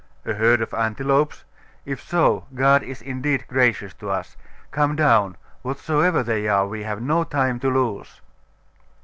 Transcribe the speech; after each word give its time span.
'A 0.25 0.33
herd 0.33 0.61
of 0.63 0.73
antelopes? 0.73 1.43
If 1.85 2.01
so, 2.01 2.47
God 2.55 2.81
is 2.81 3.03
indeed 3.03 3.45
gracious 3.47 3.93
to 3.99 4.09
us! 4.09 4.35
Come 4.71 4.95
down 4.95 5.37
whatsoever 5.61 6.23
they 6.23 6.47
are, 6.47 6.65
we 6.65 6.81
have 6.81 7.03
no 7.03 7.23
time 7.23 7.59
to 7.59 7.69
lose. 7.69 8.19